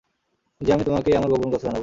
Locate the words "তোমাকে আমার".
0.83-1.29